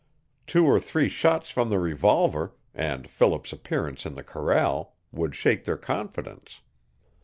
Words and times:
Two 0.47 0.65
or 0.65 0.79
three 0.79 1.07
shots 1.09 1.51
from 1.51 1.69
the 1.69 1.77
revolver 1.77 2.55
and 2.73 3.07
Philip's 3.07 3.53
appearance 3.53 4.03
in 4.03 4.15
the 4.15 4.23
corral 4.23 4.95
would 5.11 5.35
shake 5.35 5.65
their 5.65 5.77
confidence. 5.77 6.61